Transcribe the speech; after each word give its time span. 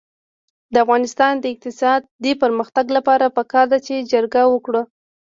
د 0.73 0.75
افغانستان 0.85 1.33
د 1.39 1.45
اقتصادي 1.53 2.33
پرمختګ 2.43 2.85
لپاره 2.97 3.33
پکار 3.37 3.65
ده 3.71 3.79
چې 3.87 4.07
جرګه 4.11 4.41
وکړو. 4.49 4.81